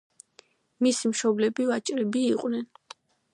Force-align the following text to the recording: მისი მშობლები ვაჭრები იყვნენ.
მისი 0.85 1.11
მშობლები 1.11 1.67
ვაჭრები 1.73 2.25
იყვნენ. 2.31 2.67